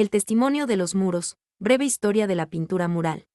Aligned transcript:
El 0.00 0.08
testimonio 0.08 0.66
de 0.66 0.78
los 0.78 0.94
muros, 0.94 1.36
breve 1.58 1.84
historia 1.84 2.26
de 2.26 2.34
la 2.34 2.46
pintura 2.46 2.88
mural. 2.88 3.28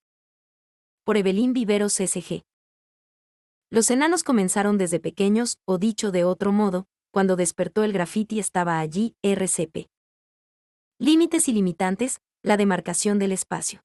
Por 1.03 1.15
Evelyn 1.15 1.53
Viveros 1.53 1.93
SG. 1.93 2.43
Los 3.69 3.91
enanos 3.91 4.23
comenzaron 4.23 4.79
desde 4.79 4.99
pequeños, 4.99 5.59
o 5.65 5.77
dicho 5.77 6.09
de 6.09 6.23
otro 6.23 6.51
modo, 6.51 6.87
cuando 7.11 7.35
despertó 7.35 7.83
el 7.83 7.93
graffiti 7.93 8.39
estaba 8.39 8.79
allí, 8.79 9.15
RCP. 9.21 9.91
Límites 10.97 11.47
y 11.49 11.53
limitantes, 11.53 12.19
la 12.41 12.57
demarcación 12.57 13.19
del 13.19 13.33
espacio. 13.33 13.83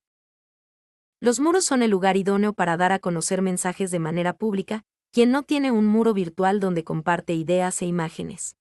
Los 1.20 1.38
muros 1.38 1.66
son 1.66 1.82
el 1.82 1.90
lugar 1.90 2.16
idóneo 2.16 2.54
para 2.54 2.78
dar 2.78 2.92
a 2.92 2.98
conocer 2.98 3.42
mensajes 3.42 3.90
de 3.90 3.98
manera 3.98 4.32
pública, 4.32 4.86
quien 5.12 5.30
no 5.32 5.42
tiene 5.42 5.70
un 5.70 5.84
muro 5.84 6.14
virtual 6.14 6.60
donde 6.60 6.82
comparte 6.82 7.34
ideas 7.34 7.82
e 7.82 7.84
imágenes. 7.84 8.56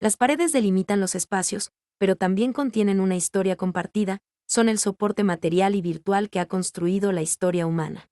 Las 0.00 0.16
paredes 0.16 0.52
delimitan 0.52 1.00
los 1.00 1.14
espacios, 1.14 1.70
pero 1.98 2.16
también 2.16 2.52
contienen 2.52 3.00
una 3.00 3.16
historia 3.16 3.56
compartida, 3.56 4.18
son 4.46 4.68
el 4.68 4.78
soporte 4.78 5.24
material 5.24 5.74
y 5.74 5.82
virtual 5.82 6.30
que 6.30 6.40
ha 6.40 6.46
construido 6.46 7.12
la 7.12 7.22
historia 7.22 7.66
humana. 7.66 8.08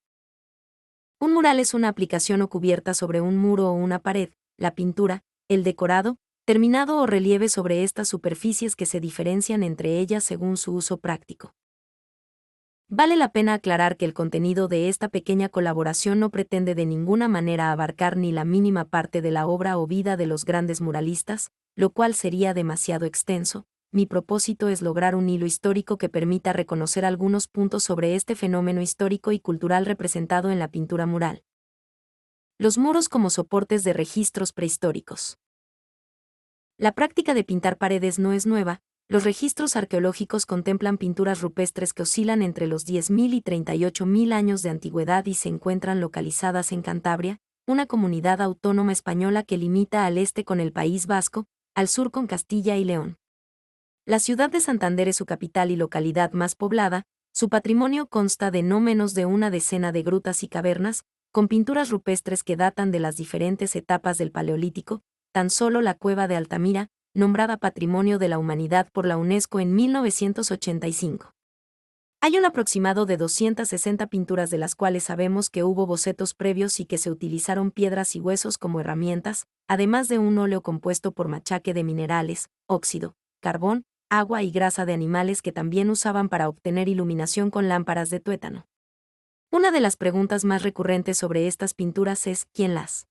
Un 1.20 1.32
mural 1.32 1.60
es 1.60 1.74
una 1.74 1.88
aplicación 1.88 2.42
o 2.42 2.48
cubierta 2.48 2.92
sobre 2.92 3.20
un 3.20 3.36
muro 3.36 3.68
o 3.68 3.72
una 3.72 4.00
pared, 4.00 4.30
la 4.56 4.74
pintura, 4.74 5.22
el 5.48 5.62
decorado, 5.62 6.16
terminado 6.44 6.98
o 6.98 7.06
relieve 7.06 7.48
sobre 7.48 7.84
estas 7.84 8.08
superficies 8.08 8.76
que 8.76 8.86
se 8.86 9.00
diferencian 9.00 9.62
entre 9.62 9.98
ellas 9.98 10.24
según 10.24 10.56
su 10.56 10.74
uso 10.74 10.98
práctico. 10.98 11.54
Vale 12.88 13.16
la 13.16 13.32
pena 13.32 13.54
aclarar 13.54 13.96
que 13.96 14.04
el 14.04 14.12
contenido 14.12 14.68
de 14.68 14.88
esta 14.88 15.08
pequeña 15.08 15.48
colaboración 15.48 16.20
no 16.20 16.30
pretende 16.30 16.74
de 16.74 16.84
ninguna 16.84 17.28
manera 17.28 17.72
abarcar 17.72 18.16
ni 18.16 18.30
la 18.30 18.44
mínima 18.44 18.84
parte 18.84 19.22
de 19.22 19.30
la 19.30 19.46
obra 19.46 19.78
o 19.78 19.86
vida 19.86 20.18
de 20.18 20.26
los 20.26 20.44
grandes 20.44 20.82
muralistas, 20.82 21.50
lo 21.76 21.90
cual 21.90 22.14
sería 22.14 22.52
demasiado 22.52 23.06
extenso, 23.06 23.66
mi 23.94 24.06
propósito 24.06 24.68
es 24.68 24.82
lograr 24.82 25.14
un 25.14 25.28
hilo 25.28 25.46
histórico 25.46 25.98
que 25.98 26.08
permita 26.08 26.52
reconocer 26.52 27.04
algunos 27.04 27.46
puntos 27.46 27.84
sobre 27.84 28.16
este 28.16 28.34
fenómeno 28.34 28.82
histórico 28.82 29.30
y 29.30 29.38
cultural 29.38 29.86
representado 29.86 30.50
en 30.50 30.58
la 30.58 30.66
pintura 30.66 31.06
mural. 31.06 31.44
Los 32.58 32.76
muros 32.76 33.08
como 33.08 33.30
soportes 33.30 33.84
de 33.84 33.92
registros 33.92 34.52
prehistóricos. 34.52 35.38
La 36.76 36.90
práctica 36.90 37.34
de 37.34 37.44
pintar 37.44 37.78
paredes 37.78 38.18
no 38.18 38.32
es 38.32 38.46
nueva, 38.46 38.80
los 39.06 39.22
registros 39.22 39.76
arqueológicos 39.76 40.44
contemplan 40.44 40.98
pinturas 40.98 41.40
rupestres 41.40 41.92
que 41.92 42.02
oscilan 42.02 42.42
entre 42.42 42.66
los 42.66 42.88
10.000 42.88 43.32
y 43.32 43.42
38.000 43.42 44.32
años 44.32 44.62
de 44.62 44.70
antigüedad 44.70 45.24
y 45.26 45.34
se 45.34 45.50
encuentran 45.50 46.00
localizadas 46.00 46.72
en 46.72 46.82
Cantabria, 46.82 47.38
una 47.64 47.86
comunidad 47.86 48.40
autónoma 48.40 48.90
española 48.90 49.44
que 49.44 49.56
limita 49.56 50.04
al 50.04 50.18
este 50.18 50.44
con 50.44 50.58
el 50.58 50.72
País 50.72 51.06
Vasco, 51.06 51.46
al 51.76 51.86
sur 51.86 52.10
con 52.10 52.26
Castilla 52.26 52.76
y 52.76 52.82
León. 52.82 53.18
La 54.06 54.18
ciudad 54.18 54.50
de 54.50 54.60
Santander 54.60 55.08
es 55.08 55.16
su 55.16 55.24
capital 55.24 55.70
y 55.70 55.76
localidad 55.76 56.32
más 56.32 56.56
poblada, 56.56 57.04
su 57.32 57.48
patrimonio 57.48 58.06
consta 58.06 58.50
de 58.50 58.62
no 58.62 58.78
menos 58.78 59.14
de 59.14 59.24
una 59.24 59.50
decena 59.50 59.92
de 59.92 60.02
grutas 60.02 60.42
y 60.42 60.48
cavernas, 60.48 61.04
con 61.32 61.48
pinturas 61.48 61.88
rupestres 61.88 62.42
que 62.42 62.54
datan 62.54 62.90
de 62.90 63.00
las 63.00 63.16
diferentes 63.16 63.74
etapas 63.76 64.18
del 64.18 64.30
Paleolítico, 64.30 65.00
tan 65.32 65.48
solo 65.48 65.80
la 65.80 65.94
cueva 65.94 66.28
de 66.28 66.36
Altamira, 66.36 66.88
nombrada 67.14 67.56
Patrimonio 67.56 68.18
de 68.18 68.28
la 68.28 68.38
Humanidad 68.38 68.90
por 68.92 69.06
la 69.06 69.16
UNESCO 69.16 69.58
en 69.58 69.74
1985. 69.74 71.32
Hay 72.20 72.36
un 72.36 72.44
aproximado 72.44 73.06
de 73.06 73.16
260 73.16 74.06
pinturas 74.08 74.50
de 74.50 74.58
las 74.58 74.74
cuales 74.74 75.04
sabemos 75.04 75.48
que 75.48 75.64
hubo 75.64 75.86
bocetos 75.86 76.34
previos 76.34 76.78
y 76.78 76.84
que 76.84 76.98
se 76.98 77.10
utilizaron 77.10 77.70
piedras 77.70 78.14
y 78.16 78.20
huesos 78.20 78.58
como 78.58 78.80
herramientas, 78.80 79.46
además 79.66 80.08
de 80.08 80.18
un 80.18 80.36
óleo 80.36 80.60
compuesto 80.60 81.12
por 81.12 81.28
machaque 81.28 81.72
de 81.72 81.84
minerales, 81.84 82.50
óxido, 82.66 83.16
carbón, 83.40 83.86
agua 84.18 84.42
y 84.42 84.50
grasa 84.50 84.84
de 84.84 84.92
animales 84.92 85.42
que 85.42 85.52
también 85.52 85.90
usaban 85.90 86.28
para 86.28 86.48
obtener 86.48 86.88
iluminación 86.88 87.50
con 87.50 87.68
lámparas 87.68 88.10
de 88.10 88.20
tuétano. 88.20 88.66
Una 89.50 89.70
de 89.70 89.80
las 89.80 89.96
preguntas 89.96 90.44
más 90.44 90.62
recurrentes 90.62 91.18
sobre 91.18 91.46
estas 91.46 91.74
pinturas 91.74 92.26
es 92.26 92.46
¿quién 92.52 92.74
las 92.74 93.06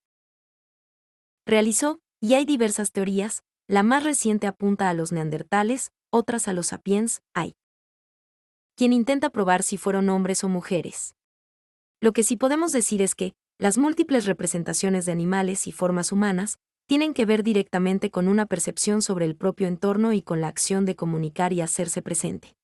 realizó? 1.45 1.99
Y 2.19 2.35
hay 2.35 2.45
diversas 2.45 2.91
teorías, 2.91 3.43
la 3.67 3.83
más 3.83 4.03
reciente 4.03 4.47
apunta 4.47 4.89
a 4.89 4.93
los 4.93 5.11
neandertales, 5.11 5.91
otras 6.09 6.47
a 6.47 6.53
los 6.53 6.67
sapiens, 6.67 7.21
hay 7.33 7.55
quien 8.75 8.91
intenta 8.91 9.29
probar 9.29 9.63
si 9.63 9.77
fueron 9.77 10.09
hombres 10.09 10.43
o 10.43 10.49
mujeres. 10.49 11.15
Lo 12.01 12.11
que 12.11 12.23
sí 12.23 12.37
podemos 12.37 12.71
decir 12.71 13.01
es 13.01 13.15
que, 13.15 13.33
las 13.59 13.77
múltiples 13.77 14.25
representaciones 14.25 15.05
de 15.05 15.11
animales 15.11 15.67
y 15.67 15.71
formas 15.71 16.11
humanas, 16.11 16.59
tienen 16.85 17.13
que 17.13 17.25
ver 17.25 17.43
directamente 17.43 18.11
con 18.11 18.27
una 18.27 18.45
percepción 18.45 19.01
sobre 19.01 19.25
el 19.25 19.35
propio 19.35 19.67
entorno 19.67 20.13
y 20.13 20.21
con 20.21 20.41
la 20.41 20.47
acción 20.47 20.85
de 20.85 20.95
comunicar 20.95 21.53
y 21.53 21.61
hacerse 21.61 22.01
presente. 22.01 22.55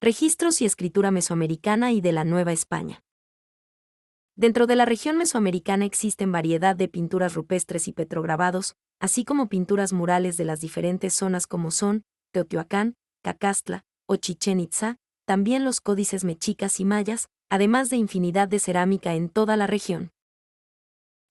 Registros 0.00 0.60
y 0.60 0.66
escritura 0.66 1.10
mesoamericana 1.10 1.92
y 1.92 2.00
de 2.00 2.12
la 2.12 2.24
Nueva 2.24 2.52
España. 2.52 3.02
Dentro 4.36 4.66
de 4.66 4.76
la 4.76 4.84
región 4.84 5.16
mesoamericana 5.16 5.86
existen 5.86 6.30
variedad 6.30 6.76
de 6.76 6.88
pinturas 6.88 7.32
rupestres 7.32 7.88
y 7.88 7.92
petrograbados, 7.92 8.76
así 9.00 9.24
como 9.24 9.48
pinturas 9.48 9.94
murales 9.94 10.36
de 10.36 10.44
las 10.44 10.60
diferentes 10.60 11.14
zonas 11.14 11.46
como 11.46 11.70
son 11.70 12.04
Teotihuacán, 12.32 12.96
Cacastla 13.22 13.84
o 14.06 14.16
Chichen 14.16 14.60
Itza, 14.60 14.98
también 15.24 15.64
los 15.64 15.80
códices 15.80 16.22
mexicas 16.24 16.78
y 16.80 16.84
mayas, 16.84 17.28
además 17.48 17.88
de 17.88 17.96
infinidad 17.96 18.46
de 18.46 18.58
cerámica 18.58 19.14
en 19.14 19.30
toda 19.30 19.56
la 19.56 19.66
región. 19.66 20.12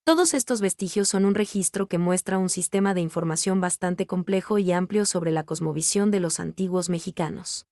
Todos 0.05 0.35
estos 0.35 0.61
vestigios 0.61 1.09
son 1.09 1.25
un 1.25 1.33
registro 1.33 1.87
que 1.87 1.97
muestra 1.97 2.37
un 2.37 2.49
sistema 2.49 2.93
de 2.93 3.01
información 3.01 3.59
bastante 3.59 4.05
complejo 4.05 4.59
y 4.59 4.71
amplio 4.71 5.03
sobre 5.03 5.31
la 5.31 5.45
cosmovisión 5.45 6.11
de 6.11 6.19
los 6.19 6.39
antiguos 6.39 6.89
mexicanos. 6.89 7.65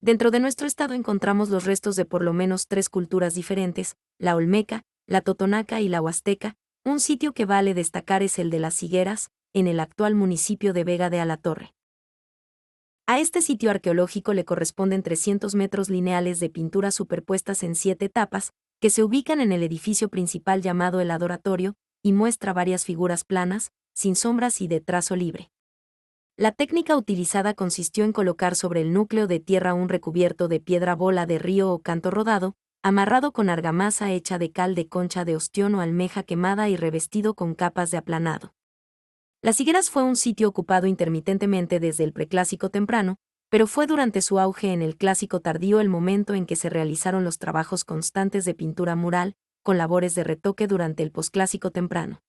Dentro 0.00 0.30
de 0.30 0.40
nuestro 0.40 0.66
estado 0.66 0.94
encontramos 0.94 1.50
los 1.50 1.66
restos 1.66 1.94
de 1.94 2.06
por 2.06 2.22
lo 2.22 2.32
menos 2.32 2.68
tres 2.68 2.88
culturas 2.88 3.34
diferentes, 3.34 3.96
la 4.18 4.34
olmeca, 4.34 4.84
la 5.06 5.20
totonaca 5.20 5.82
y 5.82 5.90
la 5.90 6.00
huasteca, 6.00 6.56
un 6.86 7.00
sitio 7.00 7.34
que 7.34 7.44
vale 7.44 7.74
destacar 7.74 8.22
es 8.22 8.38
el 8.38 8.48
de 8.48 8.58
las 8.58 8.82
Higueras, 8.82 9.30
en 9.52 9.66
el 9.66 9.78
actual 9.78 10.14
municipio 10.14 10.72
de 10.72 10.84
Vega 10.84 11.10
de 11.10 11.20
Alatorre. 11.20 11.74
A 13.06 13.20
este 13.20 13.42
sitio 13.42 13.70
arqueológico 13.70 14.32
le 14.32 14.46
corresponden 14.46 15.02
300 15.02 15.54
metros 15.54 15.90
lineales 15.90 16.40
de 16.40 16.48
pinturas 16.48 16.94
superpuestas 16.94 17.62
en 17.62 17.74
siete 17.74 18.06
etapas, 18.06 18.54
que 18.82 18.90
se 18.90 19.04
ubican 19.04 19.40
en 19.40 19.52
el 19.52 19.62
edificio 19.62 20.08
principal 20.08 20.60
llamado 20.60 21.00
el 21.00 21.12
Adoratorio, 21.12 21.76
y 22.02 22.12
muestra 22.12 22.52
varias 22.52 22.84
figuras 22.84 23.22
planas, 23.22 23.70
sin 23.94 24.16
sombras 24.16 24.60
y 24.60 24.66
de 24.66 24.80
trazo 24.80 25.14
libre. 25.14 25.52
La 26.36 26.50
técnica 26.50 26.96
utilizada 26.96 27.54
consistió 27.54 28.04
en 28.04 28.12
colocar 28.12 28.56
sobre 28.56 28.80
el 28.80 28.92
núcleo 28.92 29.28
de 29.28 29.38
tierra 29.38 29.72
un 29.72 29.88
recubierto 29.88 30.48
de 30.48 30.58
piedra 30.58 30.96
bola 30.96 31.26
de 31.26 31.38
río 31.38 31.70
o 31.70 31.78
canto 31.78 32.10
rodado, 32.10 32.56
amarrado 32.82 33.30
con 33.30 33.50
argamasa 33.50 34.10
hecha 34.10 34.36
de 34.36 34.50
cal 34.50 34.74
de 34.74 34.88
concha 34.88 35.24
de 35.24 35.36
ostión 35.36 35.76
o 35.76 35.80
almeja 35.80 36.24
quemada 36.24 36.68
y 36.68 36.76
revestido 36.76 37.34
con 37.34 37.54
capas 37.54 37.92
de 37.92 37.98
aplanado. 37.98 38.52
Las 39.42 39.60
Higueras 39.60 39.90
fue 39.90 40.02
un 40.02 40.16
sitio 40.16 40.48
ocupado 40.48 40.88
intermitentemente 40.88 41.78
desde 41.78 42.02
el 42.02 42.12
preclásico 42.12 42.68
temprano, 42.68 43.20
pero 43.52 43.66
fue 43.66 43.86
durante 43.86 44.22
su 44.22 44.40
auge 44.40 44.72
en 44.72 44.80
el 44.80 44.96
clásico 44.96 45.40
tardío 45.40 45.80
el 45.80 45.90
momento 45.90 46.32
en 46.32 46.46
que 46.46 46.56
se 46.56 46.70
realizaron 46.70 47.22
los 47.22 47.36
trabajos 47.36 47.84
constantes 47.84 48.46
de 48.46 48.54
pintura 48.54 48.96
mural, 48.96 49.36
con 49.62 49.76
labores 49.76 50.14
de 50.14 50.24
retoque 50.24 50.66
durante 50.66 51.02
el 51.02 51.12
posclásico 51.12 51.70
temprano. 51.70 52.22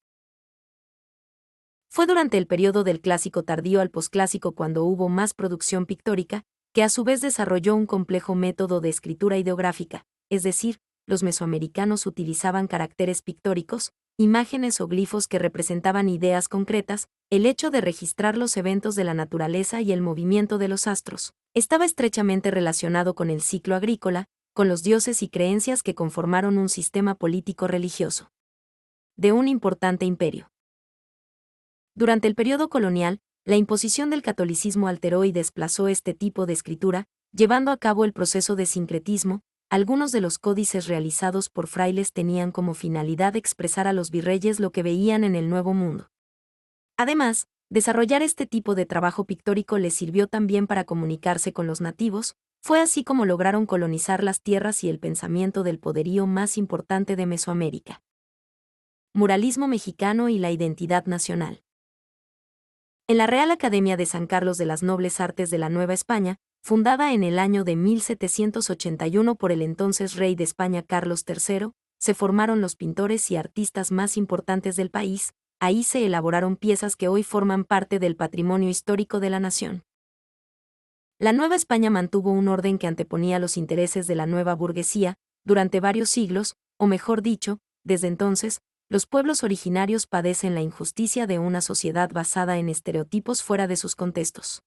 Fue 1.90 2.08
durante 2.08 2.38
el 2.38 2.46
periodo 2.46 2.84
del 2.84 3.00
clásico 3.00 3.44
tardío 3.44 3.80
al 3.80 3.90
posclásico 3.90 4.52
cuando 4.52 4.84
hubo 4.84 5.08
más 5.08 5.34
producción 5.34 5.86
pictórica, 5.86 6.44
que 6.74 6.84
a 6.84 6.90
su 6.90 7.06
vez 7.06 7.22
desarrolló 7.22 7.74
un 7.74 7.86
complejo 7.86 8.36
método 8.36 8.82
de 8.82 8.90
escritura 8.90 9.38
ideográfica, 9.38 10.06
es 10.30 10.44
decir, 10.44 10.82
los 11.06 11.24
mesoamericanos 11.24 12.06
utilizaban 12.06 12.68
caracteres 12.68 13.22
pictóricos, 13.22 13.94
imágenes 14.18 14.80
o 14.80 14.88
glifos 14.88 15.28
que 15.28 15.40
representaban 15.40 16.08
ideas 16.08 16.48
concretas, 16.48 17.08
el 17.30 17.46
hecho 17.46 17.72
de 17.72 17.82
registrar 17.82 18.38
los 18.38 18.56
eventos 18.58 18.96
de 18.96 19.04
la 19.04 19.14
naturaleza 19.14 19.82
y 19.82 19.92
el 19.92 20.02
movimiento 20.02 20.58
de 20.58 20.68
los 20.68 20.88
astros, 20.88 21.34
estaba 21.54 21.86
estrechamente 21.86 22.52
relacionado 22.52 23.16
con 23.16 23.30
el 23.30 23.42
ciclo 23.42 23.76
agrícola, 23.76 24.26
con 24.54 24.68
los 24.68 24.84
dioses 24.84 25.24
y 25.24 25.30
creencias 25.30 25.82
que 25.82 25.96
conformaron 25.96 26.58
un 26.58 26.70
sistema 26.70 27.16
político 27.16 27.68
religioso 27.68 28.30
de 29.16 29.32
un 29.32 29.48
importante 29.48 30.06
imperio. 30.06 30.52
Durante 31.96 32.28
el 32.28 32.34
periodo 32.34 32.70
colonial, 32.70 33.20
la 33.46 33.58
imposición 33.58 34.10
del 34.10 34.24
catolicismo 34.24 34.88
alteró 34.88 35.24
y 35.24 35.32
desplazó 35.32 35.88
este 35.88 36.14
tipo 36.14 36.46
de 36.46 36.54
escritura, 36.54 37.06
llevando 37.32 37.72
a 37.72 37.78
cabo 37.78 38.06
el 38.06 38.14
proceso 38.14 38.56
de 38.56 38.66
sincretismo, 38.66 39.42
algunos 39.74 40.12
de 40.12 40.22
los 40.22 40.38
códices 40.38 40.86
realizados 40.86 41.50
por 41.50 41.66
frailes 41.66 42.14
tenían 42.14 42.52
como 42.52 42.76
finalidad 42.76 43.36
expresar 43.36 43.88
a 43.88 43.94
los 43.94 44.12
virreyes 44.12 44.60
lo 44.60 44.72
que 44.72 44.84
veían 44.84 45.24
en 45.24 45.34
el 45.34 45.50
Nuevo 45.50 45.74
Mundo. 45.74 46.12
Además, 46.96 47.48
desarrollar 47.72 48.22
este 48.22 48.46
tipo 48.46 48.76
de 48.76 48.86
trabajo 48.86 49.26
pictórico 49.26 49.80
les 49.80 49.96
sirvió 49.96 50.28
también 50.28 50.68
para 50.68 50.84
comunicarse 50.84 51.54
con 51.54 51.66
los 51.66 51.82
nativos, 51.82 52.36
fue 52.62 52.82
así 52.82 53.04
como 53.04 53.26
lograron 53.26 53.66
colonizar 53.66 54.24
las 54.24 54.44
tierras 54.44 54.84
y 54.84 54.90
el 54.90 55.00
pensamiento 55.00 55.64
del 55.64 55.80
poderío 55.80 56.28
más 56.28 56.60
importante 56.60 57.16
de 57.16 57.26
Mesoamérica. 57.26 58.04
Muralismo 59.12 59.68
mexicano 59.68 60.30
y 60.30 60.38
la 60.38 60.52
identidad 60.52 61.08
nacional. 61.08 61.64
En 63.08 63.18
la 63.18 63.26
Real 63.26 63.50
Academia 63.50 63.98
de 63.98 64.06
San 64.06 64.28
Carlos 64.28 64.60
de 64.60 64.68
las 64.68 64.84
Nobles 64.84 65.20
Artes 65.20 65.50
de 65.50 65.58
la 65.58 65.70
Nueva 65.70 65.96
España, 65.96 66.38
fundada 66.64 67.12
en 67.12 67.26
el 67.26 67.40
año 67.40 67.66
de 67.66 67.76
1781 67.76 69.36
por 69.36 69.52
el 69.52 69.62
entonces 69.62 70.16
rey 70.16 70.34
de 70.36 70.46
España 70.46 70.82
Carlos 70.82 71.26
III, 71.28 71.72
se 72.00 72.14
formaron 72.14 72.62
los 72.62 72.78
pintores 72.78 73.30
y 73.32 73.36
artistas 73.36 73.92
más 73.92 74.16
importantes 74.16 74.78
del 74.78 74.90
país, 74.90 75.34
ahí 75.60 75.84
se 75.84 76.06
elaboraron 76.06 76.56
piezas 76.56 76.96
que 76.96 77.10
hoy 77.10 77.24
forman 77.24 77.66
parte 77.66 78.00
del 78.00 78.16
patrimonio 78.16 78.70
histórico 78.70 79.20
de 79.20 79.30
la 79.30 79.42
nación. 79.42 79.84
La 81.20 81.34
Nueva 81.34 81.56
España 81.56 81.90
mantuvo 81.90 82.32
un 82.32 82.48
orden 82.48 82.78
que 82.78 82.88
anteponía 82.88 83.40
los 83.40 83.58
intereses 83.58 84.08
de 84.08 84.16
la 84.16 84.26
nueva 84.26 84.56
burguesía, 84.56 85.16
durante 85.44 85.82
varios 85.82 86.10
siglos, 86.10 86.56
o 86.78 86.88
mejor 86.88 87.22
dicho, 87.22 87.60
desde 87.84 88.08
entonces, 88.08 88.62
los 88.88 89.06
pueblos 89.06 89.44
originarios 89.44 90.08
padecen 90.08 90.56
la 90.56 90.62
injusticia 90.62 91.28
de 91.28 91.40
una 91.40 91.60
sociedad 91.60 92.10
basada 92.14 92.58
en 92.58 92.70
estereotipos 92.70 93.44
fuera 93.44 93.68
de 93.68 93.76
sus 93.76 93.96
contextos. 93.96 94.64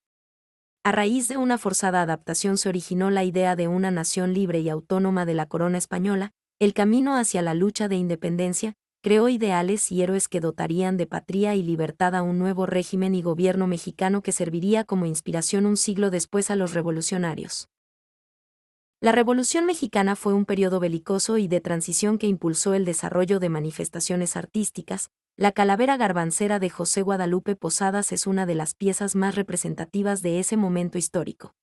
A 0.87 0.93
raíz 0.93 1.27
de 1.27 1.35
una 1.35 1.57
forzada 1.57 2.01
adaptación 2.01 2.57
se 2.57 2.69
originó 2.69 3.09
la 3.11 3.25
idea 3.25 3.57
de 3.57 3.67
una 3.67 3.91
nación 3.91 4.33
libre 4.33 4.61
y 4.61 4.69
autónoma 4.69 5.25
de 5.25 5.33
la 5.33 5.45
corona 5.45 5.77
española, 5.77 6.31
el 6.59 6.73
camino 6.73 7.17
hacia 7.17 7.41
la 7.41 7.53
lucha 7.53 7.89
de 7.89 7.97
independencia, 7.97 8.73
creó 9.03 9.27
ideales 9.27 9.91
y 9.91 10.01
héroes 10.01 10.29
que 10.29 10.39
dotarían 10.39 10.95
de 10.95 11.05
patria 11.05 11.55
y 11.55 11.61
libertad 11.61 12.15
a 12.15 12.21
un 12.21 12.39
nuevo 12.39 12.65
régimen 12.65 13.15
y 13.15 13.21
gobierno 13.21 13.67
mexicano 13.67 14.21
que 14.21 14.31
serviría 14.31 14.85
como 14.85 15.05
inspiración 15.05 15.65
un 15.65 15.75
siglo 15.75 16.09
después 16.09 16.49
a 16.51 16.55
los 16.55 16.73
revolucionarios. 16.73 17.67
La 19.01 19.11
Revolución 19.11 19.65
Mexicana 19.65 20.15
fue 20.15 20.33
un 20.33 20.45
periodo 20.45 20.79
belicoso 20.79 21.37
y 21.37 21.49
de 21.49 21.59
transición 21.59 22.17
que 22.17 22.27
impulsó 22.27 22.73
el 22.75 22.85
desarrollo 22.85 23.41
de 23.41 23.49
manifestaciones 23.49 24.37
artísticas. 24.37 25.09
La 25.39 25.51
calavera 25.51 25.97
garbancera 25.97 26.57
de 26.57 26.71
José 26.71 27.03
Guadalupe 27.03 27.55
Posadas 27.55 28.11
es 28.11 28.25
una 28.25 28.47
de 28.47 28.55
las 28.55 28.73
piezas 28.73 29.15
más 29.15 29.35
representativas 29.35 30.23
de 30.23 30.39
ese 30.39 30.57
momento 30.57 30.97
histórico. 30.97 31.53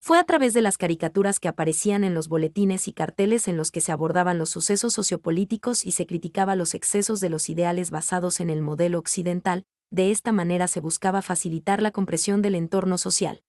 Fue 0.00 0.18
a 0.18 0.24
través 0.24 0.54
de 0.54 0.62
las 0.62 0.78
caricaturas 0.78 1.38
que 1.38 1.48
aparecían 1.48 2.04
en 2.04 2.14
los 2.14 2.28
boletines 2.28 2.88
y 2.88 2.94
carteles 2.94 3.48
en 3.48 3.58
los 3.58 3.70
que 3.70 3.82
se 3.82 3.92
abordaban 3.92 4.38
los 4.38 4.48
sucesos 4.48 4.94
sociopolíticos 4.94 5.84
y 5.84 5.90
se 5.90 6.06
criticaba 6.06 6.56
los 6.56 6.72
excesos 6.72 7.20
de 7.20 7.28
los 7.28 7.50
ideales 7.50 7.90
basados 7.90 8.40
en 8.40 8.48
el 8.48 8.62
modelo 8.62 8.98
occidental, 8.98 9.66
de 9.90 10.10
esta 10.10 10.32
manera 10.32 10.66
se 10.66 10.80
buscaba 10.80 11.20
facilitar 11.20 11.82
la 11.82 11.90
compresión 11.90 12.40
del 12.40 12.54
entorno 12.54 12.96
social. 12.96 13.42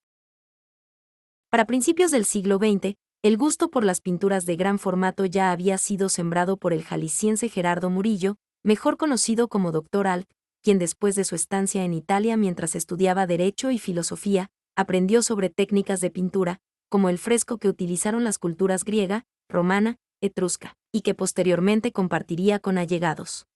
Para 1.49 1.63
principios 1.63 2.11
del 2.11 2.25
siglo 2.25 2.57
XX, 2.57 2.95
el 3.21 3.37
gusto 3.37 3.71
por 3.71 3.85
las 3.85 4.01
pinturas 4.01 4.45
de 4.45 4.57
gran 4.57 4.77
formato 4.77 5.25
ya 5.25 5.51
había 5.53 5.77
sido 5.77 6.09
sembrado 6.09 6.57
por 6.57 6.73
el 6.73 6.83
jalisciense 6.83 7.47
Gerardo 7.47 7.89
Murillo, 7.89 8.35
mejor 8.67 8.97
conocido 8.97 9.47
como 9.47 9.71
Dr. 9.71 10.07
Alt, 10.07 10.29
quien 10.61 10.77
después 10.77 11.15
de 11.15 11.23
su 11.23 11.35
estancia 11.35 11.85
en 11.85 11.93
Italia 11.93 12.35
mientras 12.35 12.75
estudiaba 12.75 13.25
Derecho 13.25 13.71
y 13.71 13.79
Filosofía, 13.79 14.49
aprendió 14.75 15.21
sobre 15.21 15.49
técnicas 15.49 16.01
de 16.01 16.11
pintura, 16.11 16.59
como 16.89 17.07
el 17.07 17.17
fresco 17.17 17.59
que 17.59 17.69
utilizaron 17.69 18.25
las 18.25 18.37
culturas 18.37 18.83
griega, 18.83 19.23
romana, 19.47 19.95
etrusca, 20.19 20.73
y 20.91 20.99
que 20.99 21.15
posteriormente 21.15 21.93
compartiría 21.93 22.59
con 22.59 22.77
allegados. 22.77 23.47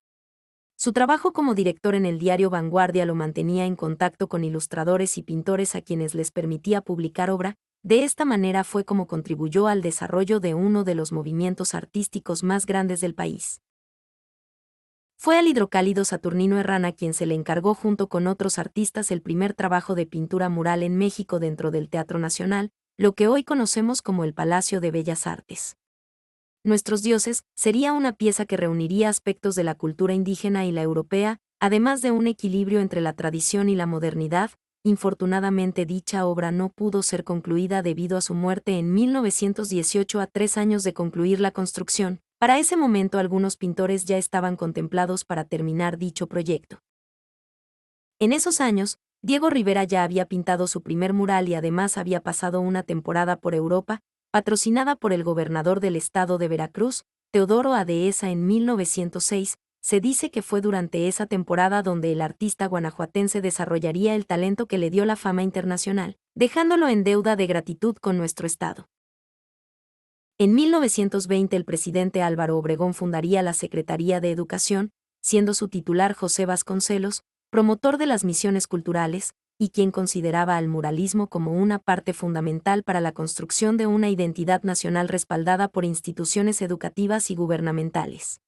Su 0.78 0.94
trabajo 0.94 1.34
como 1.34 1.56
director 1.56 1.94
en 1.94 2.06
el 2.06 2.18
diario 2.18 2.50
Vanguardia 2.50 3.06
lo 3.06 3.14
mantenía 3.14 3.66
en 3.66 3.76
contacto 3.76 4.30
con 4.30 4.46
ilustradores 4.46 5.18
y 5.18 5.24
pintores 5.24 5.76
a 5.76 5.82
quienes 5.82 6.16
les 6.16 6.32
permitía 6.32 6.80
publicar 6.80 7.32
obra, 7.32 7.56
de 7.84 8.06
esta 8.06 8.24
manera 8.24 8.64
fue 8.64 8.86
como 8.86 9.08
contribuyó 9.08 9.68
al 9.68 9.82
desarrollo 9.82 10.40
de 10.40 10.54
uno 10.54 10.86
de 10.86 10.96
los 10.96 11.12
movimientos 11.12 11.76
artísticos 11.76 12.44
más 12.44 12.66
grandes 12.66 13.02
del 13.02 13.14
país. 13.14 13.60
Fue 15.24 15.38
al 15.38 15.46
hidrocálido 15.46 16.04
Saturnino 16.04 16.58
Herrana 16.58 16.94
quien 16.94 17.14
se 17.14 17.28
le 17.28 17.36
encargó 17.36 17.76
junto 17.76 18.10
con 18.10 18.26
otros 18.26 18.58
artistas 18.58 19.12
el 19.12 19.22
primer 19.22 19.54
trabajo 19.54 19.94
de 19.94 20.08
pintura 20.08 20.50
mural 20.50 20.82
en 20.82 20.98
México 20.98 21.38
dentro 21.38 21.70
del 21.70 21.90
Teatro 21.90 22.18
Nacional, 22.18 22.72
lo 22.98 23.14
que 23.14 23.28
hoy 23.28 23.44
conocemos 23.44 24.02
como 24.02 24.24
el 24.24 24.34
Palacio 24.34 24.82
de 24.82 24.90
Bellas 24.90 25.28
Artes. 25.28 25.78
Nuestros 26.64 27.04
dioses 27.04 27.44
sería 27.56 27.94
una 27.94 28.14
pieza 28.14 28.48
que 28.48 28.58
reuniría 28.58 29.10
aspectos 29.10 29.54
de 29.54 29.64
la 29.64 29.76
cultura 29.76 30.16
indígena 30.16 30.66
y 30.66 30.72
la 30.72 30.82
europea, 30.82 31.38
además 31.60 32.02
de 32.02 32.10
un 32.10 32.26
equilibrio 32.26 32.80
entre 32.80 33.00
la 33.00 33.14
tradición 33.14 33.70
y 33.70 33.76
la 33.76 33.86
modernidad, 33.86 34.50
Infortunadamente 34.84 35.86
dicha 35.86 36.26
obra 36.26 36.52
no 36.52 36.70
pudo 36.70 37.04
ser 37.04 37.24
concluida 37.24 37.84
debido 37.84 38.18
a 38.18 38.22
su 38.22 38.34
muerte 38.34 38.80
en 38.80 38.92
1918 38.92 40.20
a 40.20 40.26
tres 40.26 40.58
años 40.58 40.82
de 40.82 40.96
concluir 40.96 41.40
la 41.40 41.52
construcción. 41.52 42.22
Para 42.42 42.58
ese 42.58 42.76
momento 42.76 43.20
algunos 43.20 43.56
pintores 43.56 44.06
ya 44.06 44.18
estaban 44.18 44.56
contemplados 44.56 45.26
para 45.26 45.44
terminar 45.46 46.00
dicho 46.00 46.26
proyecto. 46.26 46.82
En 48.18 48.34
esos 48.34 48.62
años, 48.62 48.98
Diego 49.22 49.52
Rivera 49.52 49.84
ya 49.84 50.04
había 50.04 50.26
pintado 50.26 50.66
su 50.66 50.82
primer 50.82 51.14
mural 51.14 51.48
y 51.50 51.54
además 51.54 52.00
había 52.00 52.24
pasado 52.24 52.60
una 52.60 52.82
temporada 52.82 53.40
por 53.40 53.54
Europa, 53.54 54.00
patrocinada 54.32 54.96
por 54.96 55.14
el 55.14 55.24
gobernador 55.24 55.82
del 55.82 55.96
estado 55.96 56.40
de 56.40 56.48
Veracruz, 56.48 57.04
Teodoro 57.30 57.76
Adehesa 57.76 58.32
en 58.32 58.48
1906, 58.48 59.60
se 59.80 60.00
dice 60.00 60.32
que 60.32 60.42
fue 60.42 60.62
durante 60.62 61.08
esa 61.08 61.28
temporada 61.28 61.84
donde 61.84 62.12
el 62.12 62.22
artista 62.22 62.66
guanajuatense 62.66 63.42
desarrollaría 63.42 64.16
el 64.16 64.26
talento 64.26 64.66
que 64.66 64.80
le 64.80 64.90
dio 64.90 65.06
la 65.06 65.16
fama 65.16 65.44
internacional, 65.44 66.18
dejándolo 66.34 66.88
en 66.88 67.04
deuda 67.04 67.36
de 67.36 67.46
gratitud 67.46 67.98
con 67.98 68.18
nuestro 68.18 68.48
Estado. 68.48 68.88
En 70.42 70.56
1920 70.56 71.56
el 71.56 71.66
presidente 71.66 72.24
Álvaro 72.24 72.58
Obregón 72.58 72.96
fundaría 72.96 73.44
la 73.44 73.54
Secretaría 73.54 74.20
de 74.20 74.32
Educación, 74.32 74.90
siendo 75.22 75.54
su 75.54 75.68
titular 75.68 76.16
José 76.16 76.48
Vasconcelos, 76.48 77.22
promotor 77.52 78.00
de 78.00 78.08
las 78.08 78.24
misiones 78.24 78.66
culturales, 78.66 79.36
y 79.60 79.70
quien 79.70 79.92
consideraba 79.92 80.58
al 80.58 80.68
muralismo 80.68 81.28
como 81.28 81.52
una 81.52 81.78
parte 81.78 82.14
fundamental 82.14 82.82
para 82.82 83.02
la 83.02 83.12
construcción 83.12 83.78
de 83.78 83.86
una 83.86 84.10
identidad 84.10 84.64
nacional 84.64 85.10
respaldada 85.10 85.68
por 85.68 85.86
instituciones 85.86 86.64
educativas 86.64 87.30
y 87.30 87.36
gubernamentales. 87.36 88.42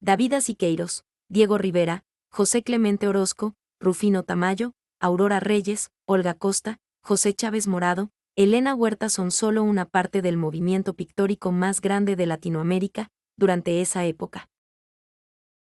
David 0.00 0.40
Siqueiros, 0.40 1.04
Diego 1.28 1.58
Rivera, 1.58 2.02
José 2.28 2.64
Clemente 2.64 3.06
Orozco, 3.06 3.54
Rufino 3.78 4.24
Tamayo, 4.24 4.72
Aurora 4.98 5.38
Reyes, 5.38 5.92
Olga 6.06 6.34
Costa, 6.34 6.80
José 7.04 7.34
Chávez 7.34 7.68
Morado, 7.68 8.10
Elena 8.36 8.74
Huerta 8.74 9.10
son 9.10 9.30
solo 9.30 9.62
una 9.62 9.84
parte 9.84 10.20
del 10.20 10.36
movimiento 10.36 10.94
pictórico 10.94 11.52
más 11.52 11.80
grande 11.80 12.16
de 12.16 12.26
Latinoamérica 12.26 13.12
durante 13.36 13.80
esa 13.80 14.04
época. 14.06 14.48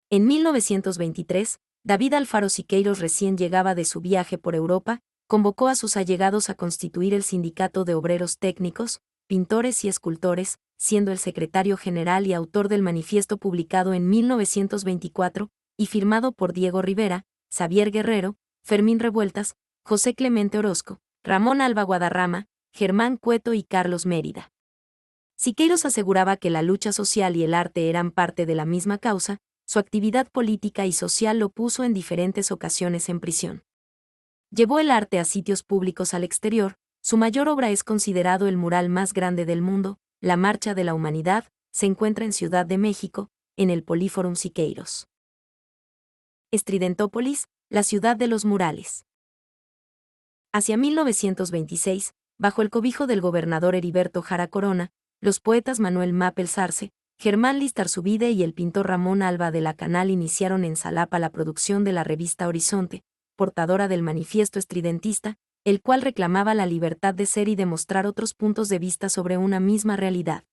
En 0.08 0.24
1923, 0.24 1.58
David 1.82 2.14
Alfaro 2.14 2.48
Siqueiros 2.48 3.00
recién 3.00 3.36
llegaba 3.36 3.74
de 3.74 3.84
su 3.84 4.00
viaje 4.00 4.38
por 4.38 4.54
Europa, 4.54 5.00
convocó 5.26 5.66
a 5.66 5.74
sus 5.74 5.96
allegados 5.96 6.48
a 6.48 6.54
constituir 6.54 7.12
el 7.12 7.24
Sindicato 7.24 7.84
de 7.84 7.94
Obreros 7.94 8.38
Técnicos, 8.38 9.00
Pintores 9.26 9.84
y 9.84 9.88
Escultores, 9.88 10.58
siendo 10.76 11.10
el 11.10 11.18
secretario 11.18 11.76
general 11.76 12.24
y 12.28 12.34
autor 12.34 12.68
del 12.68 12.82
manifiesto 12.82 13.36
publicado 13.36 13.94
en 13.94 14.08
1924 14.08 15.50
y 15.76 15.86
firmado 15.86 16.30
por 16.30 16.52
Diego 16.52 16.82
Rivera, 16.82 17.24
Xavier 17.52 17.90
Guerrero, 17.90 18.36
Fermín 18.62 19.00
Revueltas, 19.00 19.56
José 19.84 20.14
Clemente 20.14 20.56
Orozco, 20.58 21.00
Ramón 21.26 21.62
Alba 21.62 21.84
Guadarrama, 21.84 22.48
Germán 22.74 23.16
Cueto 23.16 23.54
y 23.54 23.62
Carlos 23.62 24.04
Mérida. 24.04 24.52
Siqueiros 25.36 25.86
aseguraba 25.86 26.36
que 26.36 26.50
la 26.50 26.60
lucha 26.60 26.92
social 26.92 27.34
y 27.34 27.44
el 27.44 27.54
arte 27.54 27.88
eran 27.88 28.10
parte 28.10 28.44
de 28.44 28.54
la 28.54 28.66
misma 28.66 28.98
causa, 28.98 29.38
su 29.64 29.78
actividad 29.78 30.30
política 30.30 30.84
y 30.84 30.92
social 30.92 31.38
lo 31.38 31.48
puso 31.48 31.82
en 31.82 31.94
diferentes 31.94 32.52
ocasiones 32.52 33.08
en 33.08 33.20
prisión. 33.20 33.64
Llevó 34.50 34.80
el 34.80 34.90
arte 34.90 35.18
a 35.18 35.24
sitios 35.24 35.62
públicos 35.62 36.12
al 36.12 36.24
exterior, 36.24 36.74
su 37.02 37.16
mayor 37.16 37.48
obra 37.48 37.70
es 37.70 37.84
considerado 37.84 38.46
el 38.46 38.58
mural 38.58 38.90
más 38.90 39.14
grande 39.14 39.46
del 39.46 39.62
mundo, 39.62 39.98
la 40.20 40.36
Marcha 40.36 40.74
de 40.74 40.84
la 40.84 40.92
Humanidad, 40.92 41.46
se 41.72 41.86
encuentra 41.86 42.26
en 42.26 42.34
Ciudad 42.34 42.66
de 42.66 42.76
México, 42.76 43.30
en 43.56 43.70
el 43.70 43.82
Políforum 43.82 44.34
Siqueiros. 44.34 45.08
Estridentópolis, 46.50 47.46
la 47.70 47.82
ciudad 47.82 48.14
de 48.14 48.26
los 48.26 48.44
murales. 48.44 49.06
Hacia 50.56 50.76
1926, 50.76 52.14
bajo 52.38 52.62
el 52.62 52.70
cobijo 52.70 53.08
del 53.08 53.20
gobernador 53.20 53.74
Heriberto 53.74 54.22
Jara 54.22 54.46
Corona, 54.46 54.92
los 55.20 55.40
poetas 55.40 55.80
Manuel 55.80 56.12
Mapel 56.12 56.46
Sarce, 56.46 56.92
Germán 57.18 57.58
Listarzubide 57.58 58.30
y 58.30 58.44
el 58.44 58.54
pintor 58.54 58.86
Ramón 58.86 59.22
Alba 59.22 59.50
de 59.50 59.60
la 59.60 59.74
Canal 59.74 60.10
iniciaron 60.10 60.64
en 60.64 60.76
Salapa 60.76 61.18
la 61.18 61.30
producción 61.30 61.82
de 61.82 61.90
la 61.90 62.04
revista 62.04 62.46
Horizonte, 62.46 63.02
portadora 63.34 63.88
del 63.88 64.02
manifiesto 64.02 64.60
estridentista, 64.60 65.38
el 65.64 65.82
cual 65.82 66.02
reclamaba 66.02 66.54
la 66.54 66.66
libertad 66.66 67.14
de 67.14 67.26
ser 67.26 67.48
y 67.48 67.56
demostrar 67.56 68.06
otros 68.06 68.32
puntos 68.32 68.68
de 68.68 68.78
vista 68.78 69.08
sobre 69.08 69.36
una 69.36 69.58
misma 69.58 69.96
realidad. 69.96 70.44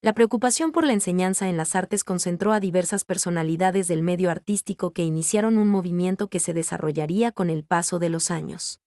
La 0.00 0.14
preocupación 0.14 0.72
por 0.72 0.84
la 0.84 0.94
enseñanza 0.94 1.48
en 1.48 1.56
las 1.56 1.76
artes 1.76 2.02
concentró 2.02 2.50
a 2.50 2.58
diversas 2.58 3.04
personalidades 3.04 3.86
del 3.86 4.02
medio 4.02 4.32
artístico 4.32 4.90
que 4.90 5.04
iniciaron 5.04 5.58
un 5.58 5.68
movimiento 5.68 6.26
que 6.26 6.40
se 6.40 6.52
desarrollaría 6.52 7.30
con 7.30 7.50
el 7.50 7.62
paso 7.62 8.00
de 8.00 8.08
los 8.08 8.32
años. 8.32 8.81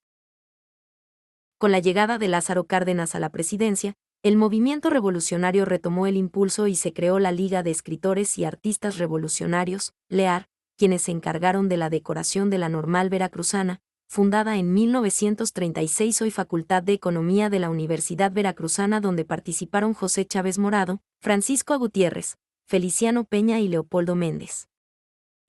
Con 1.66 1.72
la 1.72 1.80
llegada 1.80 2.20
de 2.20 2.28
Lázaro 2.28 2.66
Cárdenas 2.66 3.16
a 3.16 3.20
la 3.20 3.32
presidencia, 3.32 3.96
el 4.22 4.38
movimiento 4.38 4.92
revolucionario 4.92 5.66
retomó 5.66 6.06
el 6.06 6.16
impulso 6.16 6.68
y 6.68 6.76
se 6.76 6.94
creó 6.94 7.18
la 7.18 7.32
Liga 7.32 7.64
de 7.64 7.72
Escritores 7.72 8.38
y 8.38 8.46
Artistas 8.46 9.00
Revolucionarios, 9.00 9.96
LEAR, 10.08 10.46
quienes 10.78 11.02
se 11.02 11.12
encargaron 11.12 11.68
de 11.68 11.78
la 11.78 11.90
decoración 11.90 12.52
de 12.52 12.60
la 12.60 12.70
normal 12.70 13.10
veracruzana, 13.10 13.80
fundada 14.08 14.58
en 14.58 14.74
1936 14.74 16.22
hoy 16.22 16.30
Facultad 16.30 16.84
de 16.84 16.94
Economía 16.94 17.50
de 17.50 17.58
la 17.58 17.72
Universidad 17.72 18.32
Veracruzana 18.32 19.02
donde 19.02 19.26
participaron 19.26 19.96
José 19.96 20.28
Chávez 20.28 20.60
Morado, 20.60 21.02
Francisco 21.20 21.80
Gutiérrez, 21.80 22.38
Feliciano 22.68 23.24
Peña 23.24 23.60
y 23.60 23.70
Leopoldo 23.70 24.14
Méndez. 24.14 24.68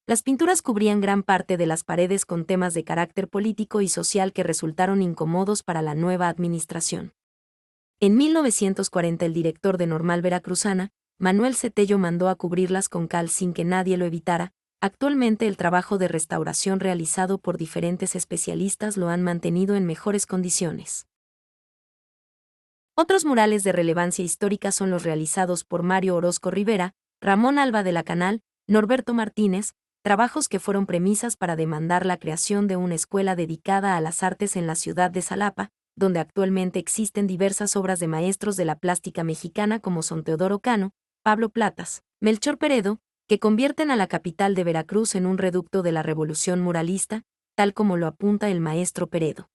Las 0.06 0.22
pinturas 0.22 0.62
cubrían 0.62 1.00
gran 1.00 1.22
parte 1.22 1.56
de 1.56 1.66
las 1.66 1.84
paredes 1.84 2.24
con 2.24 2.44
temas 2.44 2.74
de 2.74 2.84
carácter 2.84 3.28
político 3.28 3.80
y 3.80 3.88
social 3.88 4.32
que 4.32 4.42
resultaron 4.42 5.02
incómodos 5.02 5.62
para 5.62 5.82
la 5.82 5.94
nueva 5.94 6.28
administración. 6.28 7.12
En 7.98 8.16
1940 8.16 9.26
el 9.26 9.34
director 9.34 9.78
de 9.78 9.86
Normal 9.86 10.22
Veracruzana, 10.22 10.90
Manuel 11.18 11.56
Cetello 11.56 11.98
mandó 11.98 12.28
a 12.28 12.36
cubrirlas 12.36 12.88
con 12.88 13.08
cal 13.08 13.30
sin 13.30 13.52
que 13.52 13.64
nadie 13.64 13.96
lo 13.96 14.04
evitara, 14.04 14.52
Actualmente 14.80 15.46
el 15.46 15.56
trabajo 15.56 15.96
de 15.96 16.06
restauración 16.06 16.80
realizado 16.80 17.38
por 17.38 17.56
diferentes 17.56 18.14
especialistas 18.14 18.96
lo 18.96 19.08
han 19.08 19.22
mantenido 19.22 19.74
en 19.74 19.86
mejores 19.86 20.26
condiciones. 20.26 21.06
Otros 22.94 23.24
murales 23.24 23.64
de 23.64 23.72
relevancia 23.72 24.24
histórica 24.24 24.72
son 24.72 24.90
los 24.90 25.02
realizados 25.02 25.64
por 25.64 25.82
Mario 25.82 26.16
Orozco 26.16 26.50
Rivera, 26.50 26.94
Ramón 27.20 27.58
Alba 27.58 27.82
de 27.82 27.92
la 27.92 28.04
Canal, 28.04 28.42
Norberto 28.66 29.14
Martínez, 29.14 29.74
trabajos 30.06 30.48
que 30.48 30.60
fueron 30.60 30.86
premisas 30.86 31.36
para 31.36 31.56
demandar 31.56 32.06
la 32.06 32.16
creación 32.16 32.68
de 32.68 32.76
una 32.76 32.94
escuela 32.94 33.34
dedicada 33.34 33.96
a 33.96 34.00
las 34.00 34.22
artes 34.22 34.54
en 34.54 34.68
la 34.68 34.76
ciudad 34.76 35.10
de 35.10 35.20
Salapa, 35.20 35.70
donde 35.96 36.20
actualmente 36.20 36.78
existen 36.78 37.26
diversas 37.26 37.74
obras 37.74 37.98
de 37.98 38.06
maestros 38.06 38.54
de 38.54 38.66
la 38.66 38.78
plástica 38.78 39.24
mexicana 39.24 39.80
como 39.80 40.04
son 40.04 40.22
Teodoro 40.22 40.60
Cano, 40.60 40.92
Pablo 41.24 41.48
Platas, 41.48 42.04
Melchor 42.20 42.56
Peredo, 42.56 43.00
que 43.26 43.40
convierten 43.40 43.90
a 43.90 43.96
la 43.96 44.06
capital 44.06 44.54
de 44.54 44.62
Veracruz 44.62 45.16
en 45.16 45.26
un 45.26 45.38
reducto 45.38 45.82
de 45.82 45.90
la 45.90 46.04
revolución 46.04 46.60
muralista, 46.60 47.24
tal 47.56 47.74
como 47.74 47.96
lo 47.96 48.06
apunta 48.06 48.48
el 48.48 48.60
maestro 48.60 49.08
Peredo. 49.08 49.48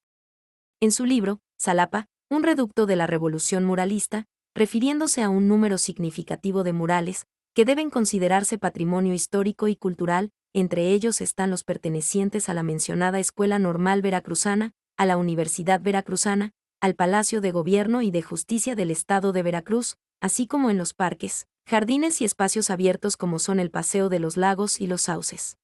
En 0.81 0.91
su 0.91 1.05
libro, 1.05 1.39
Salapa, 1.57 2.07
un 2.29 2.43
reducto 2.43 2.87
de 2.87 2.97
la 2.97 3.07
revolución 3.07 3.63
muralista, 3.63 4.25
refiriéndose 4.53 5.23
a 5.23 5.29
un 5.29 5.47
número 5.47 5.77
significativo 5.77 6.65
de 6.65 6.73
murales, 6.73 7.25
que 7.53 7.63
deben 7.63 7.89
considerarse 7.89 8.57
patrimonio 8.57 9.13
histórico 9.13 9.69
y 9.69 9.77
cultural, 9.77 10.29
entre 10.53 10.89
ellos 10.91 11.21
están 11.21 11.49
los 11.49 11.63
pertenecientes 11.63 12.49
a 12.49 12.53
la 12.53 12.63
mencionada 12.63 13.19
Escuela 13.19 13.59
Normal 13.59 14.01
Veracruzana, 14.01 14.73
a 14.97 15.05
la 15.05 15.17
Universidad 15.17 15.81
Veracruzana, 15.81 16.51
al 16.81 16.95
Palacio 16.95 17.41
de 17.41 17.51
Gobierno 17.51 18.01
y 18.01 18.11
de 18.11 18.21
Justicia 18.21 18.75
del 18.75 18.91
Estado 18.91 19.31
de 19.31 19.43
Veracruz, 19.43 19.97
así 20.19 20.47
como 20.47 20.69
en 20.69 20.77
los 20.77 20.93
parques, 20.93 21.47
jardines 21.65 22.21
y 22.21 22.25
espacios 22.25 22.69
abiertos 22.69 23.17
como 23.17 23.39
son 23.39 23.59
el 23.59 23.71
Paseo 23.71 24.09
de 24.09 24.19
los 24.19 24.35
Lagos 24.35 24.81
y 24.81 24.87
los 24.87 25.03
Sauces. 25.03 25.57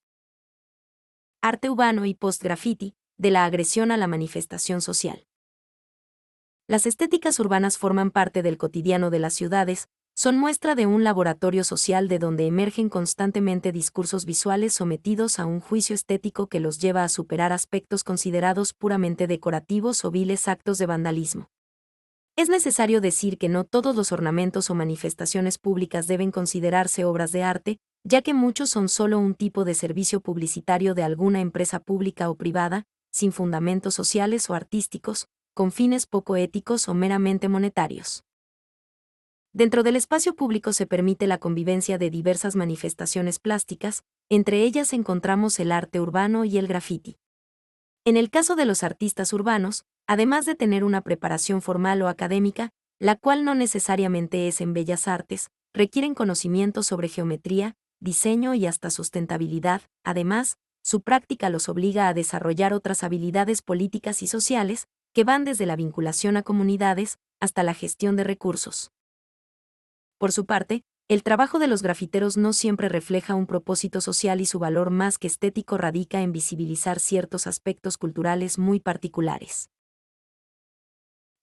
Arte 1.41 1.69
urbano 1.69 2.05
y 2.05 2.13
post-graffiti, 2.13 2.95
de 3.17 3.31
la 3.31 3.45
agresión 3.45 3.91
a 3.91 3.97
la 3.97 4.07
manifestación 4.07 4.81
social. 4.81 5.27
Las 6.67 6.85
estéticas 6.85 7.39
urbanas 7.39 7.77
forman 7.77 8.11
parte 8.11 8.43
del 8.43 8.57
cotidiano 8.57 9.09
de 9.09 9.19
las 9.19 9.33
ciudades, 9.33 9.87
son 10.19 10.35
muestra 10.35 10.73
de 10.73 10.87
un 10.87 11.03
laboratorio 11.03 11.63
social 11.63 12.07
de 12.07 12.17
donde 12.17 12.47
emergen 12.47 12.89
constantemente 12.89 13.71
discursos 13.71 14.25
visuales 14.25 14.73
sometidos 14.73 15.37
a 15.37 15.45
un 15.45 15.59
juicio 15.59 15.93
estético 15.93 16.47
que 16.47 16.59
los 16.59 16.79
lleva 16.79 17.03
a 17.03 17.09
superar 17.09 17.53
aspectos 17.53 18.03
considerados 18.03 18.73
puramente 18.73 19.27
decorativos 19.27 20.03
o 20.03 20.09
viles 20.09 20.47
actos 20.47 20.79
de 20.79 20.87
vandalismo. 20.87 21.51
Es 22.35 22.49
necesario 22.49 22.99
decir 22.99 23.37
que 23.37 23.47
no 23.47 23.63
todos 23.63 23.95
los 23.95 24.11
ornamentos 24.11 24.71
o 24.71 24.73
manifestaciones 24.73 25.59
públicas 25.59 26.07
deben 26.07 26.31
considerarse 26.31 27.05
obras 27.05 27.31
de 27.31 27.43
arte, 27.43 27.77
ya 28.03 28.23
que 28.23 28.33
muchos 28.33 28.71
son 28.71 28.89
solo 28.89 29.19
un 29.19 29.35
tipo 29.35 29.65
de 29.65 29.75
servicio 29.75 30.19
publicitario 30.19 30.95
de 30.95 31.03
alguna 31.03 31.41
empresa 31.41 31.79
pública 31.79 32.31
o 32.31 32.35
privada, 32.35 32.85
sin 33.11 33.31
fundamentos 33.31 33.93
sociales 33.93 34.49
o 34.49 34.55
artísticos, 34.55 35.27
con 35.53 35.71
fines 35.71 36.07
poco 36.07 36.37
éticos 36.37 36.89
o 36.89 36.95
meramente 36.95 37.49
monetarios. 37.49 38.23
Dentro 39.53 39.83
del 39.83 39.95
espacio 39.95 40.35
público 40.35 40.73
se 40.73 40.85
permite 40.85 41.27
la 41.27 41.37
convivencia 41.37 41.97
de 41.97 42.09
diversas 42.09 42.55
manifestaciones 42.55 43.39
plásticas, 43.39 44.03
entre 44.29 44.63
ellas 44.63 44.93
encontramos 44.93 45.59
el 45.59 45.71
arte 45.71 45.99
urbano 45.99 46.45
y 46.45 46.57
el 46.57 46.67
graffiti. 46.67 47.17
En 48.05 48.17
el 48.17 48.29
caso 48.29 48.55
de 48.55 48.65
los 48.65 48.83
artistas 48.83 49.33
urbanos, 49.33 49.83
además 50.05 50.45
de 50.45 50.55
tener 50.55 50.83
una 50.83 51.01
preparación 51.01 51.61
formal 51.61 52.01
o 52.01 52.07
académica, 52.07 52.71
la 52.99 53.15
cual 53.15 53.43
no 53.43 53.55
necesariamente 53.55 54.47
es 54.47 54.61
en 54.61 54.73
bellas 54.73 55.07
artes, 55.07 55.49
requieren 55.73 56.13
conocimientos 56.13 56.87
sobre 56.87 57.09
geometría, 57.09 57.75
diseño 57.99 58.53
y 58.53 58.65
hasta 58.65 58.89
sustentabilidad, 58.89 59.81
además, 60.03 60.57
su 60.83 61.01
práctica 61.01 61.49
los 61.49 61.67
obliga 61.67 62.07
a 62.07 62.13
desarrollar 62.13 62.73
otras 62.73 63.03
habilidades 63.03 63.61
políticas 63.61 64.23
y 64.23 64.27
sociales, 64.27 64.87
que 65.13 65.23
van 65.23 65.43
desde 65.43 65.65
la 65.65 65.75
vinculación 65.75 66.37
a 66.37 66.43
comunidades 66.43 67.17
hasta 67.39 67.63
la 67.63 67.73
gestión 67.73 68.15
de 68.15 68.23
recursos. 68.23 68.91
Por 70.17 70.31
su 70.31 70.47
parte, 70.47 70.83
el 71.07 71.21
trabajo 71.21 71.59
de 71.59 71.67
los 71.67 71.83
grafiteros 71.83 72.37
no 72.37 72.51
siempre 72.51 72.89
refleja 72.89 73.35
un 73.35 73.45
propósito 73.45 74.01
social 74.01 74.41
y 74.41 74.47
su 74.47 74.57
valor 74.57 74.89
más 74.89 75.19
que 75.19 75.27
estético 75.27 75.77
radica 75.77 76.21
en 76.21 76.31
visibilizar 76.31 76.99
ciertos 76.99 77.45
aspectos 77.45 77.97
culturales 77.99 78.57
muy 78.57 78.79
particulares. 78.79 79.69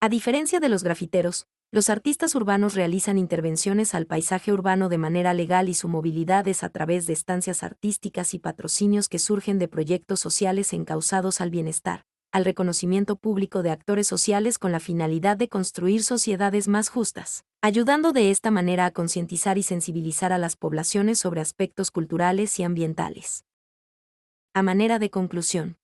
A 0.01 0.09
diferencia 0.09 0.59
de 0.59 0.69
los 0.69 0.83
grafiteros, 0.83 1.47
los 1.71 1.89
artistas 1.89 2.35
urbanos 2.35 2.75
realizan 2.75 3.17
intervenciones 3.17 3.95
al 3.95 4.07
paisaje 4.07 4.53
urbano 4.53 4.89
de 4.89 4.99
manera 4.99 5.35
legal 5.35 5.69
y 5.69 5.75
su 5.75 5.89
movilidad 5.89 6.47
es 6.49 6.65
a 6.65 6.69
través 6.69 7.07
de 7.07 7.13
estancias 7.13 7.63
artísticas 7.63 8.35
y 8.35 8.41
patrocinios 8.41 9.09
que 9.09 9.21
surgen 9.21 9.61
de 9.61 9.69
proyectos 9.69 10.19
sociales 10.19 10.73
encausados 10.73 11.41
al 11.41 11.51
bienestar, 11.51 12.05
al 12.35 12.45
reconocimiento 12.45 13.15
público 13.15 13.63
de 13.63 13.71
actores 13.71 14.09
sociales 14.09 14.59
con 14.59 14.73
la 14.73 14.81
finalidad 14.81 15.37
de 15.37 15.49
construir 15.49 16.03
sociedades 16.03 16.67
más 16.67 16.89
justas, 16.89 17.45
ayudando 17.63 18.13
de 18.13 18.33
esta 18.33 18.51
manera 18.51 18.87
a 18.87 18.91
concientizar 18.91 19.57
y 19.57 19.63
sensibilizar 19.63 20.33
a 20.33 20.39
las 20.39 20.57
poblaciones 20.57 21.21
sobre 21.21 21.41
aspectos 21.41 21.93
culturales 21.93 22.59
y 22.59 22.65
ambientales. 22.65 23.45
A 24.53 24.65
manera 24.65 24.99
de 24.99 25.11
conclusión, 25.11 25.77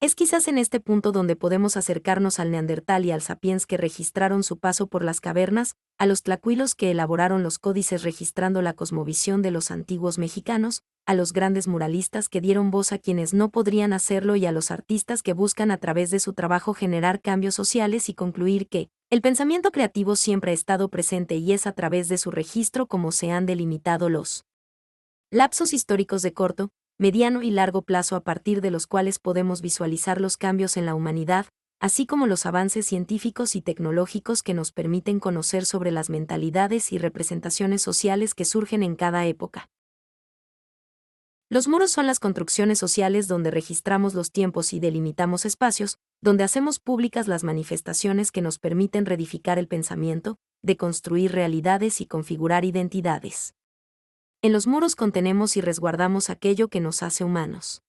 es 0.00 0.14
quizás 0.14 0.46
en 0.46 0.58
este 0.58 0.78
punto 0.78 1.10
donde 1.10 1.34
podemos 1.34 1.76
acercarnos 1.76 2.38
al 2.38 2.52
neandertal 2.52 3.04
y 3.04 3.10
al 3.10 3.20
sapiens 3.20 3.66
que 3.66 3.76
registraron 3.76 4.44
su 4.44 4.58
paso 4.58 4.86
por 4.86 5.02
las 5.02 5.20
cavernas, 5.20 5.74
a 5.98 6.06
los 6.06 6.22
tlacuilos 6.22 6.76
que 6.76 6.92
elaboraron 6.92 7.42
los 7.42 7.58
códices 7.58 8.04
registrando 8.04 8.62
la 8.62 8.74
cosmovisión 8.74 9.42
de 9.42 9.50
los 9.50 9.72
antiguos 9.72 10.16
mexicanos, 10.16 10.84
a 11.04 11.14
los 11.14 11.32
grandes 11.32 11.66
muralistas 11.66 12.28
que 12.28 12.40
dieron 12.40 12.70
voz 12.70 12.92
a 12.92 12.98
quienes 12.98 13.34
no 13.34 13.50
podrían 13.50 13.92
hacerlo 13.92 14.36
y 14.36 14.46
a 14.46 14.52
los 14.52 14.70
artistas 14.70 15.24
que 15.24 15.32
buscan 15.32 15.72
a 15.72 15.78
través 15.78 16.12
de 16.12 16.20
su 16.20 16.32
trabajo 16.32 16.74
generar 16.74 17.20
cambios 17.20 17.56
sociales 17.56 18.08
y 18.08 18.14
concluir 18.14 18.68
que, 18.68 18.90
el 19.10 19.20
pensamiento 19.20 19.72
creativo 19.72 20.14
siempre 20.14 20.52
ha 20.52 20.54
estado 20.54 20.90
presente 20.90 21.36
y 21.36 21.52
es 21.52 21.66
a 21.66 21.72
través 21.72 22.08
de 22.08 22.18
su 22.18 22.30
registro 22.30 22.86
como 22.86 23.10
se 23.10 23.32
han 23.32 23.46
delimitado 23.46 24.10
los 24.10 24.44
lapsos 25.30 25.72
históricos 25.72 26.22
de 26.22 26.32
corto, 26.32 26.70
mediano 26.98 27.42
y 27.42 27.52
largo 27.52 27.82
plazo 27.82 28.16
a 28.16 28.24
partir 28.24 28.60
de 28.60 28.72
los 28.72 28.88
cuales 28.88 29.20
podemos 29.20 29.62
visualizar 29.62 30.20
los 30.20 30.36
cambios 30.36 30.76
en 30.76 30.84
la 30.84 30.96
humanidad, 30.96 31.46
así 31.80 32.06
como 32.06 32.26
los 32.26 32.44
avances 32.44 32.86
científicos 32.86 33.54
y 33.54 33.62
tecnológicos 33.62 34.42
que 34.42 34.52
nos 34.52 34.72
permiten 34.72 35.20
conocer 35.20 35.64
sobre 35.64 35.92
las 35.92 36.10
mentalidades 36.10 36.92
y 36.92 36.98
representaciones 36.98 37.82
sociales 37.82 38.34
que 38.34 38.44
surgen 38.44 38.82
en 38.82 38.96
cada 38.96 39.26
época. 39.26 39.70
Los 41.50 41.68
muros 41.68 41.92
son 41.92 42.06
las 42.06 42.18
construcciones 42.18 42.78
sociales 42.78 43.28
donde 43.28 43.50
registramos 43.52 44.12
los 44.14 44.32
tiempos 44.32 44.72
y 44.72 44.80
delimitamos 44.80 45.46
espacios, 45.46 45.98
donde 46.20 46.44
hacemos 46.44 46.80
públicas 46.80 47.28
las 47.28 47.44
manifestaciones 47.44 48.32
que 48.32 48.42
nos 48.42 48.58
permiten 48.58 49.06
reedificar 49.06 49.58
el 49.58 49.68
pensamiento, 49.68 50.36
de 50.62 50.76
construir 50.76 51.32
realidades 51.32 52.00
y 52.00 52.06
configurar 52.06 52.64
identidades. 52.64 53.54
En 54.40 54.52
los 54.52 54.68
muros 54.68 54.94
contenemos 54.94 55.56
y 55.56 55.60
resguardamos 55.60 56.30
aquello 56.30 56.68
que 56.68 56.78
nos 56.78 57.02
hace 57.02 57.24
humanos. 57.24 57.82